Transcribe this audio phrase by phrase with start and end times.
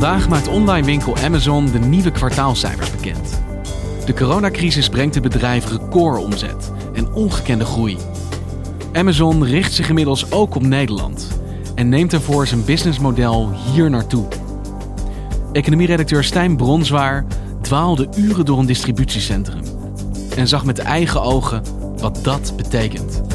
[0.00, 3.42] Vandaag maakt online winkel Amazon de nieuwe kwartaalcijfers bekend.
[4.06, 7.96] De coronacrisis brengt het bedrijf recordomzet en ongekende groei.
[8.92, 11.40] Amazon richt zich inmiddels ook op Nederland
[11.74, 14.28] en neemt ervoor zijn businessmodel hier naartoe.
[15.52, 17.26] Economieredacteur Stijn Bronswaar
[17.60, 19.62] dwaalde uren door een distributiecentrum
[20.36, 21.62] en zag met eigen ogen
[21.98, 23.29] wat dat betekent.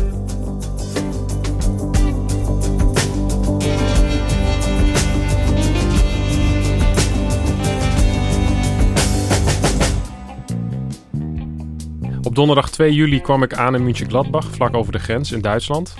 [12.35, 15.95] Op donderdag 2 juli kwam ik aan in München-Gladbach, vlak over de grens in Duitsland.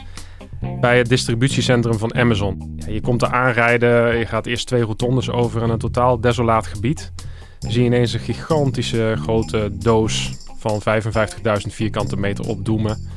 [0.80, 2.76] Bij het distributiecentrum van Amazon.
[2.78, 6.68] Ja, je komt er aanrijden, je gaat eerst twee rotondes over in een totaal desolaat
[6.68, 7.12] gebied.
[7.60, 13.08] Dan zie je ineens een gigantische grote doos van 55.000 vierkante meter opdoemen.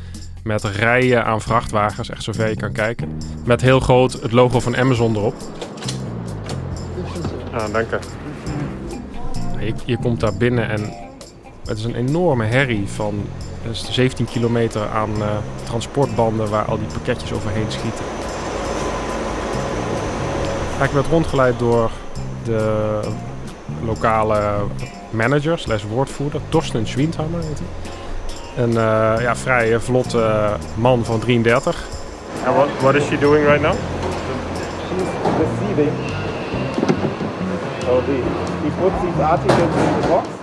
[0.43, 3.19] Met rijen aan vrachtwagens, echt zover je kan kijken.
[3.45, 5.35] Met heel groot het logo van Amazon erop.
[7.53, 7.89] Ah, dank.
[9.61, 11.07] Je, je komt daar binnen en
[11.69, 13.23] het is een enorme herrie van
[13.73, 15.27] 17 kilometer aan uh,
[15.63, 18.05] transportbanden waar al die pakketjes overheen schieten.
[20.83, 21.91] Ik werd rondgeleid door
[22.45, 23.01] de
[23.85, 24.41] lokale
[25.11, 28.65] manager, slash woordvoerder, Torsten Schwindhammer heet hij.
[28.65, 31.85] Een uh, ja, vrij vlotte man van 33.
[32.47, 33.75] And what, what is she doing right now?
[34.89, 35.09] She's
[35.39, 35.93] receiving.
[37.81, 38.23] So the,
[38.63, 40.38] he puts these articles in the box.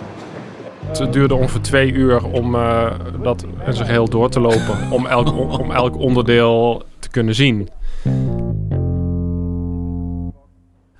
[0.99, 4.91] Het duurde ongeveer twee uur om uh, dat in zijn geheel door te lopen.
[4.91, 7.69] Om elk, om elk onderdeel te kunnen zien.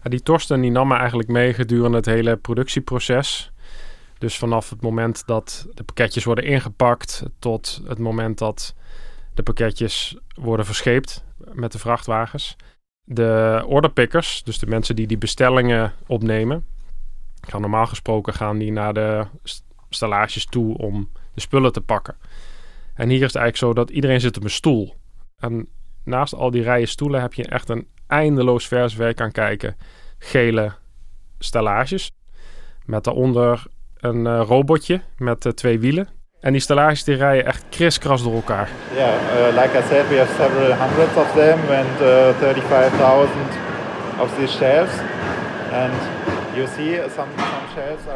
[0.03, 3.51] Die Torsten die nam eigenlijk mee gedurende het hele productieproces.
[4.17, 8.75] Dus vanaf het moment dat de pakketjes worden ingepakt tot het moment dat
[9.33, 11.23] de pakketjes worden verscheept
[11.53, 12.55] met de vrachtwagens.
[13.03, 16.65] De orderpickers, dus de mensen die die bestellingen opnemen,
[17.41, 19.25] gaan normaal gesproken gaan die naar de
[19.95, 22.15] stellages toe om de spullen te pakken.
[22.93, 24.95] En hier is het eigenlijk zo dat iedereen zit op een stoel.
[25.37, 25.67] En
[26.03, 29.75] naast al die rijen stoelen heb je echt een eindeloos vers je kan kijken.
[30.17, 30.71] Gele
[31.39, 32.11] stellages.
[32.85, 33.63] Met daaronder
[33.97, 36.07] een uh, robotje met uh, twee wielen.
[36.39, 38.69] En die stellages die rijden echt kriskras door elkaar.
[38.93, 44.35] Yeah, uh, like I said, we have several hundreds of them and uh, 35.000 of
[44.37, 44.93] these shelves.
[45.71, 45.93] And
[46.55, 47.29] you see some,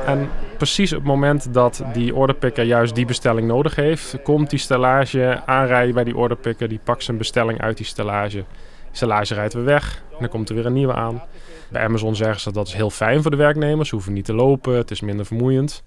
[0.06, 4.60] en precies op het moment dat die orderpicker juist die bestelling nodig heeft, komt die
[4.60, 6.68] stellage aanrijden bij die orderpicker.
[6.68, 8.38] Die pakt zijn bestelling uit die stellage.
[8.38, 8.46] Die
[8.92, 11.24] stellage rijdt weer weg en dan komt er weer een nieuwe aan.
[11.70, 13.90] Bij Amazon zeggen ze dat is heel fijn voor de werknemers.
[13.90, 15.84] Ze hoeven niet te lopen, het is minder vermoeiend.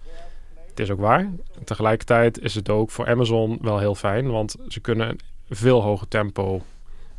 [0.69, 1.31] Het is ook waar.
[1.65, 5.21] Tegelijkertijd is het ook voor Amazon wel heel fijn, want ze kunnen een
[5.56, 6.62] veel hoger tempo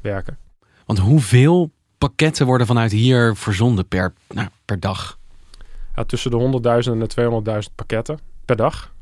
[0.01, 0.37] werken.
[0.85, 5.17] Want hoeveel pakketten worden vanuit hier verzonden per, nou, per dag?
[5.95, 8.93] Ja, tussen de 100.000 en de 200.000 pakketten per dag.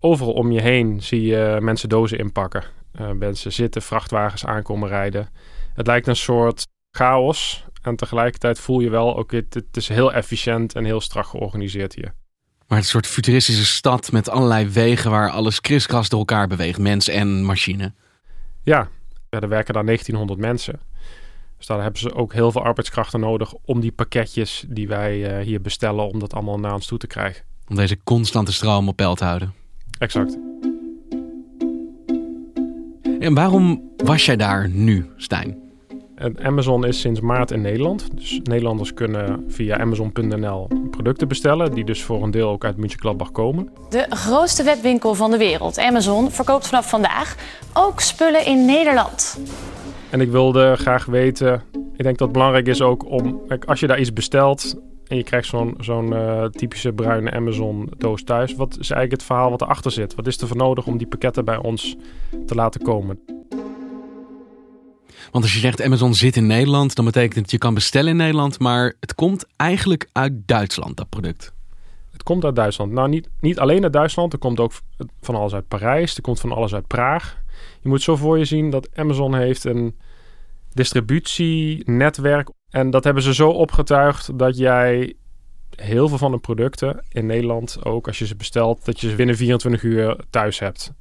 [0.00, 2.64] Overal om je heen zie je mensen dozen inpakken.
[3.00, 5.28] Uh, mensen zitten, vrachtwagens aankomen rijden.
[5.74, 7.64] Het lijkt een soort chaos.
[7.82, 11.94] En tegelijkertijd voel je wel, ook het, het is heel efficiënt en heel strak georganiseerd
[11.94, 12.14] hier.
[12.66, 16.46] Maar het is een soort futuristische stad met allerlei wegen waar alles kriskras door elkaar
[16.46, 17.92] beweegt, mens en machine.
[18.62, 18.88] Ja
[19.40, 20.80] er werken daar 1900 mensen.
[21.62, 25.44] Dus daar hebben ze ook heel veel arbeidskrachten nodig om die pakketjes die wij uh,
[25.44, 27.44] hier bestellen, om dat allemaal naar ons toe te krijgen.
[27.68, 29.52] Om deze constante stroom op peil te houden.
[29.98, 30.38] Exact.
[33.20, 35.58] En waarom was jij daar nu, Stijn?
[36.42, 38.08] Amazon is sinds maart in Nederland.
[38.14, 43.32] Dus Nederlanders kunnen via Amazon.nl producten bestellen, die dus voor een deel ook uit München-Gladbach
[43.32, 43.68] komen.
[43.88, 47.36] De grootste webwinkel van de wereld, Amazon, verkoopt vanaf vandaag
[47.72, 49.38] ook spullen in Nederland.
[50.12, 53.86] En ik wilde graag weten Ik denk dat het belangrijk is ook om, als je
[53.86, 54.76] daar iets bestelt
[55.06, 59.50] en je krijgt zo'n uh, typische bruine Amazon doos thuis, wat is eigenlijk het verhaal
[59.50, 60.14] wat erachter zit?
[60.14, 61.96] Wat is er voor nodig om die pakketten bij ons
[62.46, 63.18] te laten komen?
[65.30, 68.16] Want als je zegt Amazon zit in Nederland, dan betekent het je kan bestellen in
[68.16, 71.52] Nederland, maar het komt eigenlijk uit Duitsland, dat product.
[72.12, 72.92] Het komt uit Duitsland.
[72.92, 74.32] Nou, niet, niet alleen uit Duitsland.
[74.32, 74.72] Er komt ook
[75.20, 76.16] van alles uit Parijs.
[76.16, 77.42] Er komt van alles uit Praag.
[77.80, 79.98] Je moet zo voor je zien dat Amazon heeft een
[80.72, 82.48] distributienetwerk.
[82.70, 85.14] En dat hebben ze zo opgetuigd dat jij
[85.76, 89.16] heel veel van de producten in Nederland, ook als je ze bestelt, dat je ze
[89.16, 90.92] binnen 24 uur thuis hebt.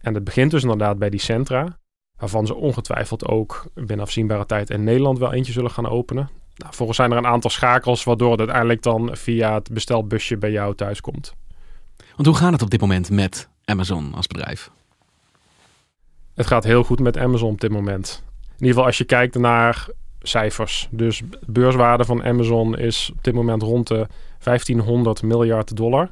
[0.00, 1.78] En dat begint dus inderdaad bij die centra,
[2.18, 6.30] waarvan ze ongetwijfeld ook binnen afzienbare tijd in Nederland wel eentje zullen gaan openen.
[6.56, 10.50] Nou, volgens zijn er een aantal schakels waardoor het uiteindelijk dan via het bestelbusje bij
[10.50, 11.34] jou thuis komt.
[12.14, 14.70] Want hoe gaat het op dit moment met Amazon als bedrijf?
[16.34, 18.22] Het gaat heel goed met Amazon op dit moment.
[18.42, 19.88] In ieder geval als je kijkt naar
[20.22, 20.88] cijfers.
[20.90, 24.06] Dus beurswaarde van Amazon is op dit moment rond de
[24.42, 26.10] 1500 miljard dollar.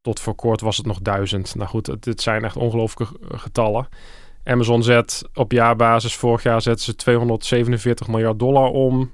[0.00, 1.54] Tot voor kort was het nog duizend.
[1.54, 3.88] Nou goed, dit zijn echt ongelooflijke getallen.
[4.44, 9.12] Amazon zet op jaarbasis, vorig jaar zetten ze 247 miljard dollar om.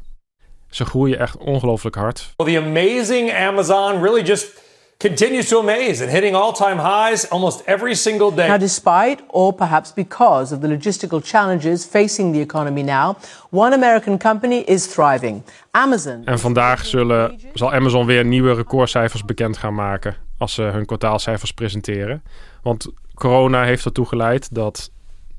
[0.75, 2.32] Ze groeien echt ongelooflijk hard.
[2.37, 4.62] Well, the amazing Amazon really just
[4.97, 8.49] continues to amaze and hitting all-time highs almost every single day.
[8.49, 13.17] Now, despite or perhaps because of the logistical challenges facing the economy now,
[13.50, 15.43] one American company is thriving.
[15.71, 16.23] Amazon.
[16.25, 21.53] En vandaag zullen, zal Amazon weer nieuwe recordcijfers bekend gaan maken als ze hun kwartaalcijfers
[21.53, 22.23] presenteren.
[22.62, 24.91] Want corona heeft ertoe geleid dat,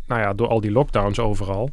[0.07, 1.69] nou ja, door al die lockdowns overal,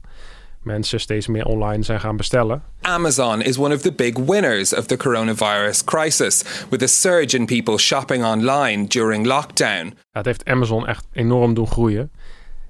[0.63, 2.63] mensen steeds meer online zijn gaan bestellen.
[2.81, 7.47] Amazon is one of the big winners of the coronavirus crisis, with a surge in
[7.47, 9.87] people shopping online during lockdown.
[9.87, 12.11] Ja, het heeft Amazon echt enorm doen groeien.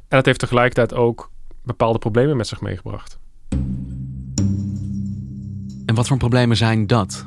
[0.08, 1.30] En het heeft tegelijkertijd ook
[1.64, 3.18] bepaalde problemen met zich meegebracht.
[5.86, 7.26] En wat voor problemen zijn dat?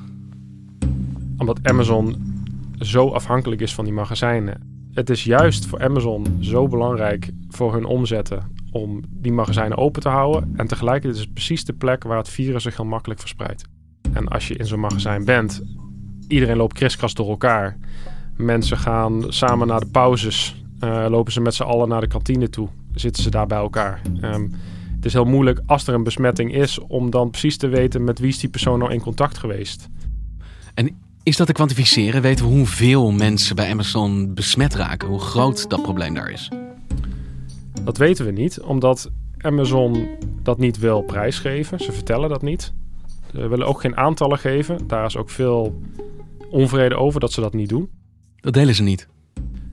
[1.38, 2.34] Omdat Amazon
[2.80, 4.74] zo afhankelijk is van die magazijnen.
[4.94, 10.10] Het is juist voor Amazon zo belangrijk voor hun omzetten om die magazijnen open te
[10.10, 10.54] houden.
[10.56, 13.64] En tegelijkertijd is het precies de plek waar het virus zich heel makkelijk verspreidt.
[14.14, 15.62] En als je in zo'n magazijn bent,
[16.28, 17.78] iedereen loopt kriskras door elkaar.
[18.38, 22.50] Mensen gaan samen naar de pauzes, uh, lopen ze met z'n allen naar de kantine
[22.50, 24.02] toe, zitten ze daar bij elkaar.
[24.22, 24.52] Um,
[24.96, 28.20] het is heel moeilijk als er een besmetting is om dan precies te weten met
[28.20, 29.90] wie is die persoon nou in contact geweest.
[30.74, 32.22] En is dat te kwantificeren?
[32.22, 35.08] Weten we hoeveel mensen bij Amazon besmet raken?
[35.08, 36.50] Hoe groot dat probleem daar is?
[37.84, 40.08] Dat weten we niet, omdat Amazon
[40.44, 41.80] dat niet wil prijsgeven.
[41.80, 42.74] Ze vertellen dat niet.
[43.32, 44.88] Ze willen ook geen aantallen geven.
[44.88, 45.82] Daar is ook veel
[46.50, 47.90] onvrede over dat ze dat niet doen.
[48.36, 49.08] Dat delen ze niet.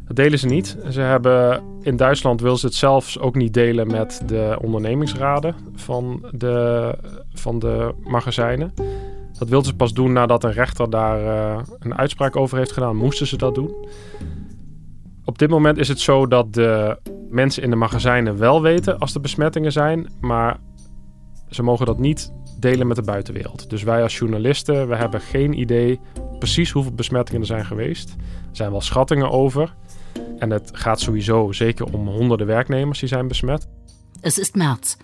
[0.06, 0.76] Dat delen ze niet.
[0.90, 6.24] Ze hebben in Duitsland wil ze het zelfs ook niet delen met de ondernemingsraden van
[6.30, 6.94] de,
[7.32, 8.72] van de magazijnen.
[9.38, 12.96] Dat wilden ze pas doen nadat een rechter daar uh, een uitspraak over heeft gedaan.
[12.96, 13.74] Moesten ze dat doen.
[15.32, 16.98] Op dit moment is het zo dat de
[17.30, 20.60] mensen in de magazijnen wel weten als er besmettingen zijn, maar
[21.50, 23.70] ze mogen dat niet delen met de buitenwereld.
[23.70, 26.00] Dus wij als journalisten, we hebben geen idee
[26.38, 28.10] precies hoeveel besmettingen er zijn geweest.
[28.10, 29.74] Er zijn wel schattingen over.
[30.38, 33.68] En het gaat sowieso zeker om honderden werknemers die zijn besmet.
[34.20, 34.96] Het is März.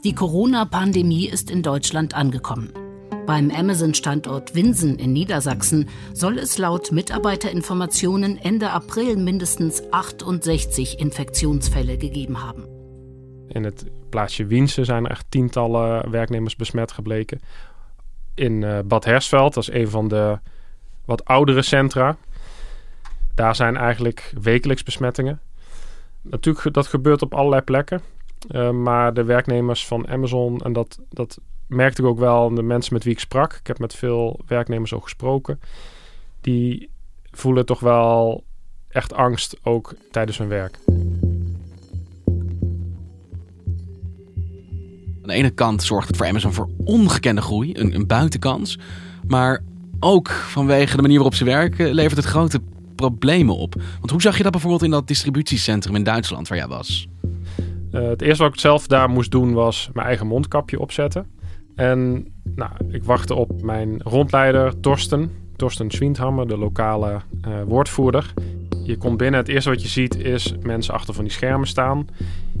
[0.00, 2.79] Die Corona-Pandemie is in Duitsland angekommen.
[3.30, 12.42] Beim Amazon-Standort Winsen in Niedersachsen soll es laut Mitarbeiterinformationen Ende April mindestens 68 Infektionsfälle gegeben
[12.42, 12.66] haben.
[13.48, 17.40] In het plaatsje Winsen zijn er echt tientallen werknemers besmet gebleken.
[18.34, 20.38] In uh, Bad Hersveld, dat is een van de
[21.04, 22.16] wat oudere centra.
[23.34, 25.40] Daar zijn eigenlijk wekelijks besmettingen.
[26.22, 28.00] Natuurlijk, dat gebeurt op allerlei plekken.
[28.48, 31.38] Uh, maar de werknemers van Amazon, en dat, dat
[31.70, 33.52] merkte ik ook wel de mensen met wie ik sprak.
[33.52, 35.60] Ik heb met veel werknemers ook gesproken.
[36.40, 36.90] Die
[37.30, 38.44] voelen toch wel
[38.88, 40.78] echt angst ook tijdens hun werk.
[45.22, 48.78] Aan de ene kant zorgt het voor Amazon voor ongekende groei, een, een buitenkans.
[49.26, 49.62] Maar
[50.00, 52.60] ook vanwege de manier waarop ze werken levert het grote
[52.94, 53.74] problemen op.
[53.98, 57.08] Want hoe zag je dat bijvoorbeeld in dat distributiecentrum in Duitsland waar jij was?
[57.92, 61.26] Uh, het eerste wat ik zelf daar moest doen was mijn eigen mondkapje opzetten.
[61.80, 65.30] En nou, ik wachtte op mijn rondleider Torsten.
[65.56, 68.32] Torsten Schwindhammer, de lokale uh, woordvoerder.
[68.84, 72.06] Je komt binnen, het eerste wat je ziet is mensen achter van die schermen staan.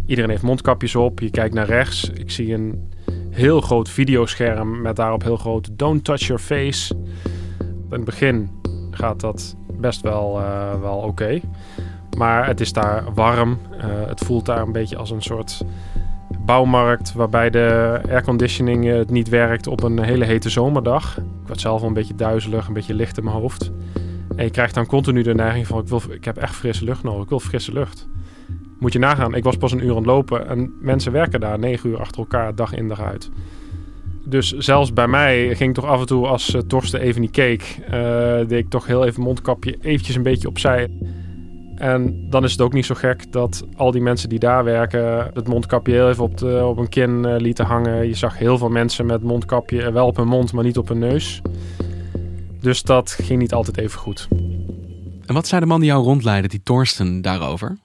[0.06, 2.10] Iedereen heeft mondkapjes op, je kijkt naar rechts.
[2.10, 2.92] Ik zie een
[3.30, 6.94] heel groot videoscherm met daarop heel groot Don't touch your face.
[7.60, 8.50] In het begin
[8.90, 11.40] gaat dat best wel, uh, wel oké.
[12.16, 13.58] Maar het is daar warm.
[13.72, 15.62] Uh, het voelt daar een beetje als een soort
[16.50, 21.18] bouwmarkt waarbij de airconditioning eh, het niet werkt op een hele hete zomerdag.
[21.18, 23.72] Ik word zelf wel een beetje duizelig, een beetje licht in mijn hoofd.
[24.36, 27.02] En je krijgt dan continu de neiging van ik, wil, ik heb echt frisse lucht
[27.02, 28.08] nodig, ik wil frisse lucht.
[28.78, 31.58] Moet je nagaan, ik was pas een uur aan het lopen en mensen werken daar
[31.58, 33.30] negen uur achter elkaar, dag in dag uit.
[34.24, 37.78] Dus zelfs bij mij ging toch af en toe als uh, Torsten even niet keek,
[37.84, 37.92] uh,
[38.36, 40.88] deed ik toch heel even mondkapje eventjes een beetje opzij.
[41.80, 45.30] En dan is het ook niet zo gek dat al die mensen die daar werken
[45.34, 48.06] het mondkapje heel even op, de, op een kin uh, lieten hangen.
[48.06, 50.98] Je zag heel veel mensen met mondkapje wel op hun mond, maar niet op hun
[50.98, 51.42] neus.
[52.60, 54.28] Dus dat ging niet altijd even goed.
[55.26, 57.78] En wat zei de man die jou rondleidde, die Torsten, daarover?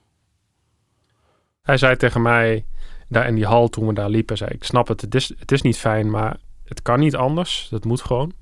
[1.62, 2.64] Hij zei tegen mij,
[3.08, 5.52] daar in die hal toen we daar liepen, zei ik snap het, het is, het
[5.52, 7.66] is niet fijn, maar het kan niet anders.
[7.70, 8.32] Dat moet gewoon.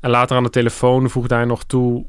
[0.00, 2.06] En later aan de telefoon voegde hij nog toe,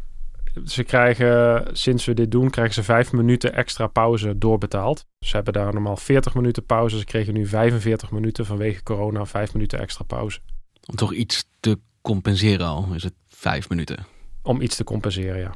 [0.65, 5.05] ze krijgen, sinds we dit doen, krijgen ze vijf minuten extra pauze doorbetaald.
[5.19, 6.97] Ze hebben daar normaal 40 minuten pauze.
[6.97, 10.39] Ze kregen nu 45 minuten vanwege corona, vijf minuten extra pauze.
[10.85, 14.05] Om toch iets te compenseren al, is het vijf minuten?
[14.41, 15.53] Om iets te compenseren, ja.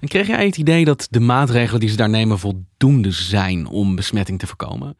[0.00, 3.96] En kreeg jij het idee dat de maatregelen die ze daar nemen voldoende zijn om
[3.96, 4.96] besmetting te voorkomen?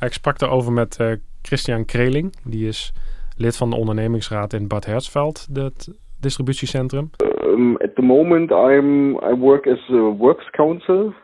[0.00, 1.12] Ik sprak daarover met uh,
[1.42, 2.34] Christian Kreling.
[2.44, 2.92] Die is
[3.36, 5.88] lid van de ondernemingsraad in Bad Hersfeld, het
[6.24, 7.10] distributiecentrum.
[7.42, 11.14] Um, at the moment I'm, I work as a works council,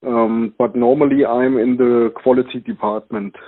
[0.00, 3.38] um, but normally I'm in the quality department.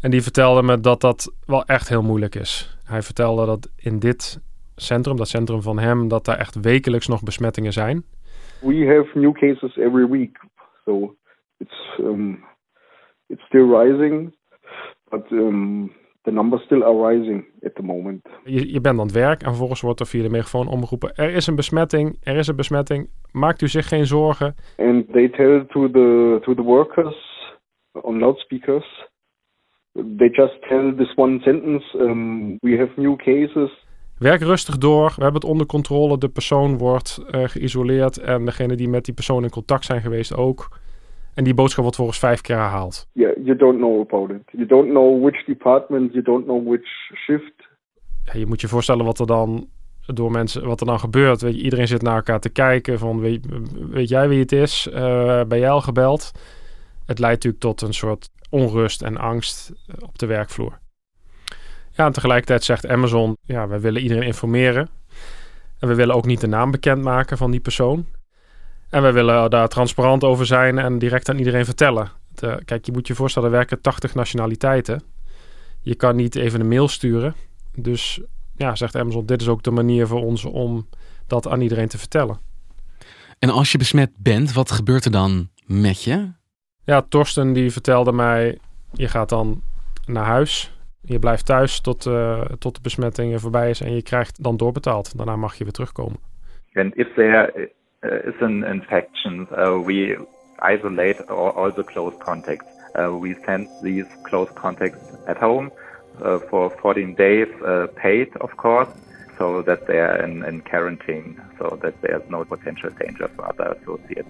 [0.00, 2.78] En die vertelde me dat dat wel echt heel moeilijk is.
[2.84, 4.40] Hij vertelde dat in dit
[4.76, 8.04] centrum, dat centrum van hem, dat daar echt wekelijks nog besmettingen zijn.
[8.60, 10.40] We have new cases every week,
[10.84, 11.16] so
[11.58, 12.44] it's um,
[13.26, 14.34] it's still rising,
[15.08, 15.92] but um,
[16.22, 18.28] the numbers still are rising at the moment.
[18.44, 21.34] Je, je bent aan het werk en vervolgens wordt er via de megafoon omgeroepen: er
[21.34, 23.10] is een besmetting, er is een besmetting.
[23.32, 24.54] Maakt u zich geen zorgen.
[24.76, 27.16] And they tell to the to the workers
[27.92, 29.06] on loudspeakers.
[29.92, 33.86] They just tell this one sentence: um, we have new cases.
[34.18, 35.06] Werk rustig door.
[35.16, 36.18] We hebben het onder controle.
[36.18, 38.18] De persoon wordt uh, geïsoleerd.
[38.18, 40.68] En degene die met die persoon in contact zijn geweest ook.
[41.38, 43.08] En die boodschap wordt volgens vijf keer herhaald.
[43.12, 44.42] Yeah, you don't know about it.
[44.50, 47.68] You don't know which department, you don't know which shift.
[48.24, 49.68] Ja, je moet je voorstellen wat er dan
[50.06, 51.40] door mensen, wat er dan gebeurt.
[51.40, 53.46] Weet je, iedereen zit naar elkaar te kijken van weet,
[53.90, 54.88] weet jij wie het is?
[54.92, 54.94] Uh,
[55.44, 56.32] ben jij al gebeld?
[57.06, 60.78] Het leidt natuurlijk tot een soort onrust en angst op de werkvloer.
[61.90, 64.88] Ja, en tegelijkertijd zegt Amazon, ja, we willen iedereen informeren.
[65.78, 68.06] En we willen ook niet de naam bekendmaken van die persoon.
[68.90, 72.10] En we willen daar transparant over zijn en direct aan iedereen vertellen.
[72.34, 75.02] De, kijk, je moet je voorstellen, er werken 80 nationaliteiten.
[75.80, 77.34] Je kan niet even een mail sturen.
[77.74, 78.20] Dus
[78.56, 80.88] ja, zegt Amazon, dit is ook de manier voor ons om
[81.26, 82.38] dat aan iedereen te vertellen.
[83.38, 86.30] En als je besmet bent, wat gebeurt er dan met je?
[86.84, 88.58] Ja, Torsten die vertelde mij,
[88.92, 89.62] je gaat dan
[90.06, 90.76] naar huis.
[91.00, 95.16] Je blijft thuis tot, uh, tot de besmetting voorbij is en je krijgt dan doorbetaald.
[95.16, 96.18] Daarna mag je weer terugkomen.
[96.72, 97.66] And if there uh,
[98.02, 100.16] is an infection, uh, we
[100.60, 102.66] isolate all, all the close contacts.
[102.94, 105.70] Uh, we send these close contacts at home
[106.50, 107.46] for 14 days
[107.94, 108.88] paid, of course,
[109.38, 113.76] so that they are in, in quarantine, so that there's no potential danger for other
[113.76, 114.28] associates.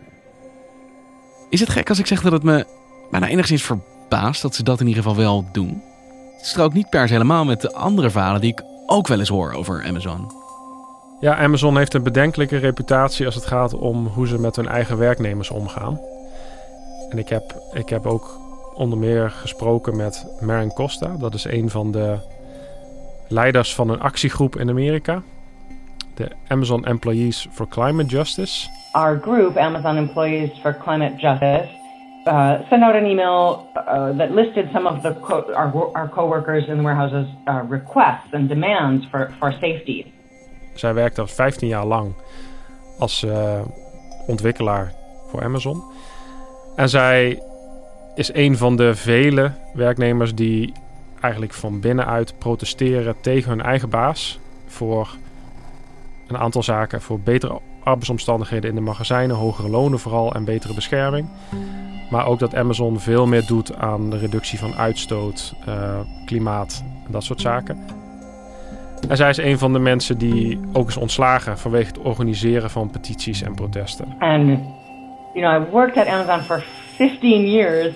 [1.51, 2.65] Is het gek als ik zeg dat het me
[3.11, 5.83] bijna enigszins verbaast dat ze dat in ieder geval wel doen?
[6.37, 9.29] Het strookt niet per se helemaal met de andere verhalen die ik ook wel eens
[9.29, 10.48] hoor over Amazon.
[11.21, 14.99] Ja, Amazon heeft een bedenkelijke reputatie als het gaat om hoe ze met hun eigen
[14.99, 16.01] werknemers omgaan.
[17.11, 18.39] En ik heb, ik heb ook
[18.75, 21.17] onder meer gesproken met Marin Costa.
[21.19, 22.17] Dat is een van de
[23.29, 25.23] leiders van een actiegroep in Amerika.
[26.15, 28.69] De Amazon Employees for Climate Justice.
[28.93, 31.69] Our group, Amazon Employees for Climate Justice,
[32.27, 35.15] uh, sent out an email uh, that listed some of the
[35.55, 40.13] our, our coworkers in the warehouses uh, requests and demands for, for safety.
[40.79, 42.13] Zij werkte 15 jaar lang
[42.99, 43.61] als uh,
[44.27, 44.93] ontwikkelaar
[45.31, 45.83] voor Amazon.
[46.77, 47.43] En zij
[48.15, 50.73] is een van de vele werknemers die
[51.21, 55.17] eigenlijk van binnenuit protesteren tegen hun eigen baas voor
[56.27, 57.03] een aantal zaken.
[57.03, 61.29] Voor betere arbeidsomstandigheden in de magazijnen, hogere lonen vooral en betere bescherming.
[62.11, 67.13] Maar ook dat Amazon veel meer doet aan de reductie van uitstoot, uh, klimaat en
[67.13, 67.79] dat soort zaken.
[69.09, 72.91] En zij is een van de mensen die ook is ontslagen vanwege het organiseren van
[72.91, 74.17] petities en protesten.
[74.19, 74.61] And
[75.35, 76.65] you know, I've worked at Amazon for
[76.97, 77.95] 15 years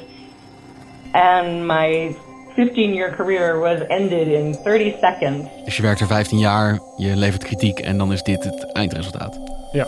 [1.12, 2.16] and my
[2.56, 5.48] 15-year career was ended in 30 seconds.
[5.64, 9.40] Dus je werkt er 15 jaar, je levert kritiek en dan is dit het eindresultaat.
[9.72, 9.86] Ja.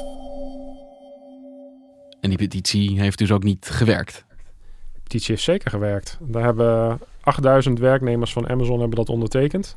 [2.20, 4.24] En die petitie heeft dus ook niet gewerkt.
[4.92, 6.18] De petitie heeft zeker gewerkt.
[6.20, 9.76] Daar hebben 8000 werknemers van Amazon hebben dat ondertekend.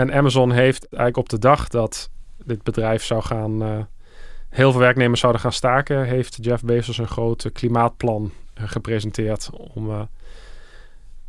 [0.00, 2.10] En Amazon heeft eigenlijk op de dag dat
[2.44, 3.78] dit bedrijf zou gaan, uh,
[4.48, 10.00] heel veel werknemers zouden gaan staken, heeft Jeff Bezos een groot klimaatplan gepresenteerd om, uh,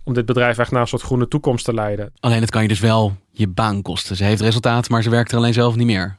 [0.04, 2.14] om dit bedrijf echt naar een soort groene toekomst te leiden.
[2.20, 4.16] Alleen het kan je dus wel je baan kosten.
[4.16, 6.18] Ze heeft resultaat, maar ze werkt er alleen zelf niet meer.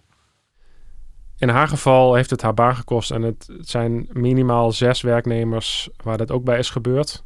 [1.38, 5.88] In haar geval heeft het haar baan gekost en het, het zijn minimaal zes werknemers
[6.02, 7.22] waar dat ook bij is gebeurd.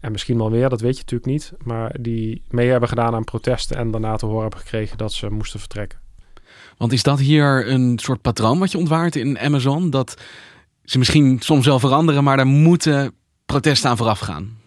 [0.00, 1.52] En misschien wel meer, dat weet je natuurlijk niet.
[1.64, 5.30] Maar die mee hebben gedaan aan protesten en daarna te horen hebben gekregen dat ze
[5.30, 5.98] moesten vertrekken.
[6.76, 9.90] Want is dat hier een soort patroon wat je ontwaart in Amazon?
[9.90, 10.22] Dat
[10.84, 13.14] ze misschien soms wel veranderen, maar daar moeten
[13.46, 14.58] protesten aan vooraf gaan?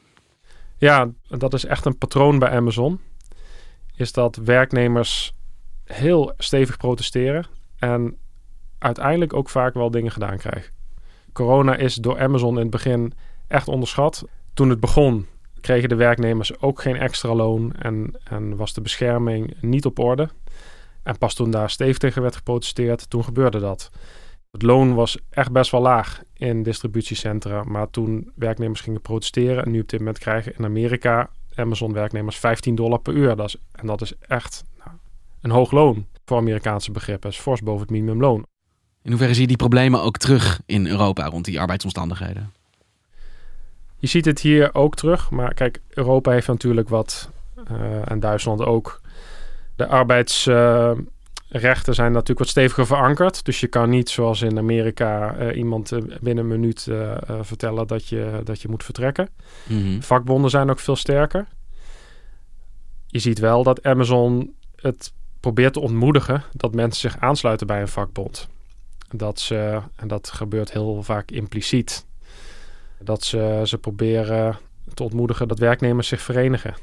[0.77, 2.99] Ja, dat is echt een patroon bij Amazon.
[3.95, 5.33] Is dat werknemers
[5.83, 7.45] heel stevig protesteren
[7.77, 8.17] en
[8.77, 10.73] uiteindelijk ook vaak wel dingen gedaan krijgen.
[11.33, 13.13] Corona is door Amazon in het begin
[13.47, 14.25] echt onderschat.
[14.59, 15.25] Toen het begon,
[15.61, 20.29] kregen de werknemers ook geen extra loon en, en was de bescherming niet op orde.
[21.03, 23.91] En pas toen daar stevig tegen werd geprotesteerd, toen gebeurde dat.
[24.51, 27.63] Het loon was echt best wel laag in distributiecentra.
[27.63, 32.37] Maar toen werknemers gingen protesteren, en nu op dit moment krijgen in Amerika Amazon werknemers
[32.37, 33.35] 15 dollar per uur.
[33.35, 34.91] Dat is, en dat is echt nou,
[35.41, 37.29] een hoog loon voor Amerikaanse begrippen.
[37.29, 38.45] Is fors boven het minimumloon.
[39.01, 42.57] In hoeverre zie je die problemen ook terug in Europa rond die arbeidsomstandigheden?
[43.99, 45.29] Je ziet het hier ook terug.
[45.29, 47.29] Maar kijk, Europa heeft natuurlijk wat,
[47.71, 49.01] uh, en Duitsland ook,
[49.75, 53.45] de arbeidsrechten zijn natuurlijk wat steviger verankerd.
[53.45, 56.87] Dus je kan niet zoals in Amerika uh, iemand uh, binnen een minuut
[57.41, 59.29] vertellen dat je, dat je moet vertrekken.
[59.67, 60.01] Mhm.
[60.01, 61.47] Vakbonden zijn ook veel sterker.
[63.07, 67.87] Je ziet wel dat Amazon het probeert te ontmoedigen dat mensen zich aansluiten bij een
[67.87, 68.47] vakbond.
[69.15, 72.05] Dat ze, en dat gebeurt heel vaak impliciet,
[73.03, 74.57] dat ze, ze proberen
[74.93, 76.73] te ontmoedigen dat werknemers zich verenigen.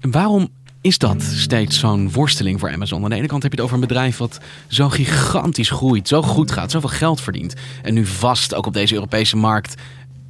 [0.00, 0.48] En waarom
[0.80, 3.04] is dat steeds zo'n worsteling voor Amazon?
[3.04, 6.22] Aan de ene kant heb je het over een bedrijf wat zo gigantisch groeit, zo
[6.22, 7.54] goed gaat, zoveel geld verdient.
[7.82, 9.74] En nu vast ook op deze Europese markt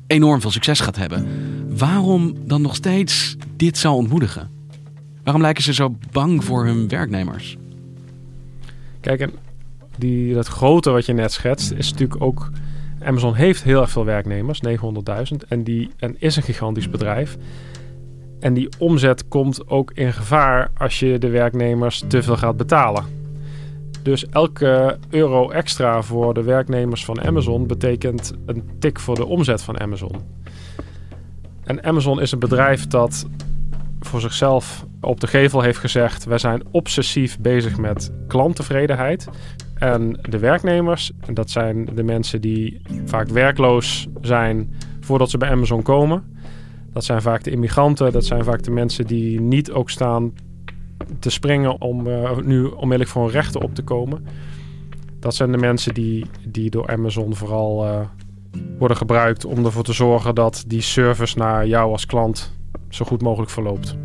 [0.06, 1.28] enorm veel succes gaat hebben.
[1.78, 4.50] Waarom dan nog steeds dit zou ontmoedigen?
[5.22, 7.56] Waarom lijken ze zo bang voor hun werknemers?
[9.00, 9.32] Kijk, en
[10.00, 12.50] die, dat grote wat je net schetst, is natuurlijk ook.
[13.02, 17.36] Amazon heeft heel erg veel werknemers, 900.000, en, die, en is een gigantisch bedrijf.
[18.40, 23.04] En die omzet komt ook in gevaar als je de werknemers te veel gaat betalen.
[24.02, 29.62] Dus elke euro extra voor de werknemers van Amazon betekent een tik voor de omzet
[29.62, 30.12] van Amazon.
[31.64, 33.26] En Amazon is een bedrijf dat
[34.00, 39.28] voor zichzelf op de gevel heeft gezegd: wij zijn obsessief bezig met klanttevredenheid.
[39.80, 45.82] En de werknemers, dat zijn de mensen die vaak werkloos zijn voordat ze bij Amazon
[45.82, 46.24] komen.
[46.92, 50.32] Dat zijn vaak de immigranten, dat zijn vaak de mensen die niet ook staan
[51.18, 54.26] te springen om uh, nu onmiddellijk voor hun rechten op te komen.
[55.18, 58.00] Dat zijn de mensen die, die door Amazon vooral uh,
[58.78, 62.52] worden gebruikt om ervoor te zorgen dat die service naar jou als klant
[62.88, 63.96] zo goed mogelijk verloopt.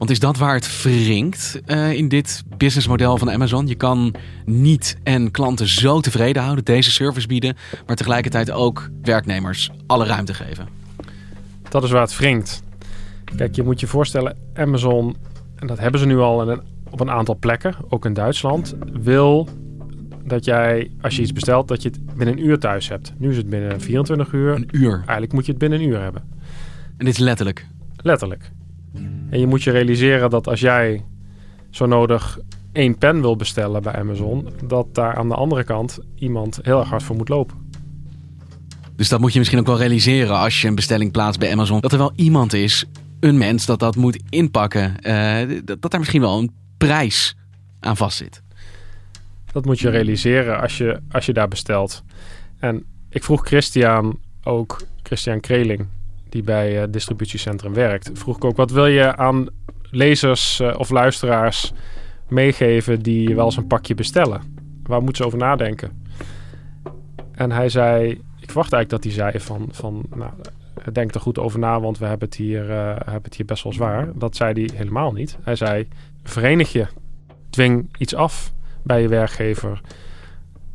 [0.00, 3.66] Want is dat waar het wringt uh, in dit businessmodel van Amazon?
[3.66, 9.70] Je kan niet en klanten zo tevreden houden, deze service bieden, maar tegelijkertijd ook werknemers
[9.86, 10.68] alle ruimte geven.
[11.68, 12.62] Dat is waar het wringt.
[13.36, 15.16] Kijk, je moet je voorstellen, Amazon,
[15.56, 16.60] en dat hebben ze nu al een,
[16.90, 19.48] op een aantal plekken, ook in Duitsland, wil
[20.24, 23.12] dat jij, als je iets bestelt, dat je het binnen een uur thuis hebt.
[23.18, 24.54] Nu is het binnen 24 uur.
[24.54, 24.94] Een uur?
[24.94, 26.22] Eigenlijk moet je het binnen een uur hebben.
[26.96, 27.66] En dit is letterlijk?
[27.96, 28.50] Letterlijk.
[29.30, 31.04] En je moet je realiseren dat als jij
[31.70, 32.38] zo nodig
[32.72, 36.88] één pen wil bestellen bij Amazon, dat daar aan de andere kant iemand heel erg
[36.88, 37.68] hard voor moet lopen.
[38.96, 41.80] Dus dat moet je misschien ook wel realiseren als je een bestelling plaatst bij Amazon.
[41.80, 42.84] Dat er wel iemand is,
[43.20, 44.94] een mens, dat dat moet inpakken.
[45.02, 47.36] Uh, dat, dat daar misschien wel een prijs
[47.80, 48.42] aan vastzit.
[49.52, 52.02] Dat moet je realiseren als je, als je daar bestelt.
[52.58, 55.86] En ik vroeg Christian ook, Christian Kreling,
[56.30, 59.48] die bij het distributiecentrum werkt, vroeg ik ook: wat wil je aan
[59.90, 61.72] lezers uh, of luisteraars
[62.28, 64.42] meegeven die wel eens een pakje bestellen?
[64.82, 66.02] Waar moeten ze over nadenken?
[67.32, 70.32] En hij zei: Ik verwacht eigenlijk dat hij zei van, van nou,
[70.92, 73.62] denk er goed over na, want we hebben het, hier, uh, hebben het hier best
[73.62, 74.08] wel zwaar.
[74.14, 75.38] Dat zei hij helemaal niet.
[75.42, 75.88] Hij zei:
[76.22, 76.86] verenig je,
[77.50, 79.80] dwing iets af bij je werkgever.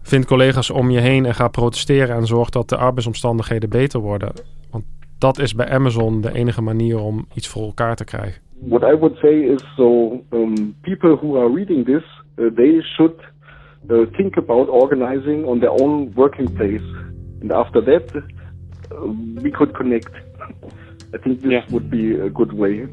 [0.02, 4.34] Vind collega's om je heen en ga protesteren en zorg dat de arbeidsomstandigheden beter worden.
[5.26, 8.42] Dat is bij Amazon de enige manier om iets voor elkaar te krijgen.
[8.60, 12.04] What I would say is so um, people who are reading this,
[12.36, 13.14] uh, they should
[13.90, 16.84] uh, think about organizing on their own working place.
[17.42, 18.22] And after that, uh,
[19.42, 20.12] we could connect.
[21.14, 22.88] I think this would be a good way.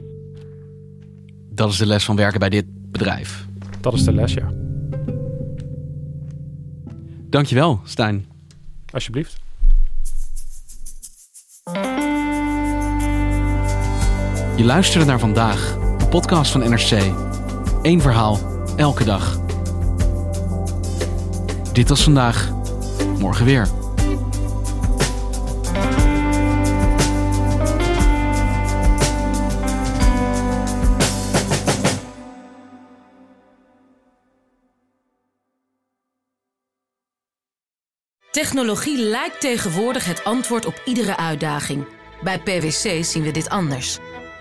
[1.55, 3.47] Dat is de les van werken bij dit bedrijf.
[3.81, 4.53] Dat is de les, ja.
[7.31, 8.25] Dankjewel, Stijn.
[8.93, 9.41] Alsjeblieft.
[14.57, 17.13] Je luisterde naar vandaag, een podcast van NRC.
[17.83, 18.39] Eén verhaal,
[18.77, 19.41] elke dag.
[21.73, 22.53] Dit was vandaag,
[23.19, 23.69] morgen weer.
[38.31, 41.87] Technologie lijkt tegenwoordig het antwoord op iedere uitdaging.
[42.23, 43.99] Bij PwC zien we dit anders.